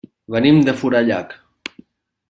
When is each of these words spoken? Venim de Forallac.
Venim 0.35 0.61
de 0.69 0.75
Forallac. 0.79 1.39